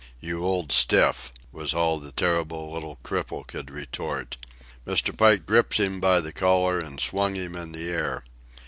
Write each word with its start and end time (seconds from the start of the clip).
"You 0.19 0.43
old 0.43 0.71
stiff," 0.71 1.31
was 1.51 1.75
all 1.75 1.99
the 1.99 2.11
terrible 2.11 2.73
little 2.73 2.97
cripple 3.03 3.45
could 3.45 3.69
retort. 3.69 4.35
Mr. 4.87 5.15
Pike 5.15 5.45
gripped 5.45 5.75
him 5.79 5.99
by 5.99 6.19
the 6.21 6.33
collar 6.33 6.79
and 6.79 6.99
swung 6.99 7.35
him 7.35 7.55
in 7.55 7.71
the 7.71 7.87
air. 7.87 8.23